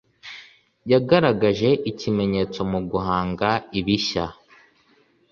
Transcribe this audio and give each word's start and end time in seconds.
yagaragaje 0.91 1.69
ikimenyetso 1.91 2.59
mu 2.71 2.79
guhanga 2.91 3.49
ibishya. 3.79 4.25